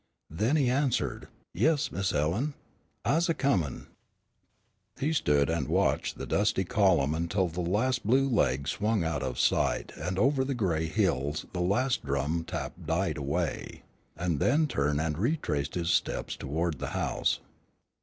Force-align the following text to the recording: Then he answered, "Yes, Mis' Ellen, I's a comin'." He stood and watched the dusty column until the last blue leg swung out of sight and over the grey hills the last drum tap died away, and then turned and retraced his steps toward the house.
Then 0.31 0.55
he 0.55 0.67
answered, 0.67 1.27
"Yes, 1.53 1.91
Mis' 1.91 2.11
Ellen, 2.11 2.55
I's 3.05 3.29
a 3.29 3.35
comin'." 3.35 3.85
He 4.99 5.13
stood 5.13 5.47
and 5.47 5.67
watched 5.67 6.17
the 6.17 6.25
dusty 6.25 6.63
column 6.63 7.13
until 7.13 7.47
the 7.47 7.61
last 7.61 8.03
blue 8.03 8.27
leg 8.27 8.67
swung 8.67 9.03
out 9.03 9.21
of 9.21 9.37
sight 9.37 9.91
and 9.95 10.17
over 10.17 10.43
the 10.43 10.55
grey 10.55 10.87
hills 10.87 11.45
the 11.53 11.61
last 11.61 12.03
drum 12.03 12.45
tap 12.45 12.73
died 12.83 13.17
away, 13.19 13.83
and 14.17 14.39
then 14.39 14.65
turned 14.65 14.99
and 14.99 15.19
retraced 15.19 15.75
his 15.75 15.91
steps 15.91 16.35
toward 16.35 16.79
the 16.79 16.87
house. 16.97 17.39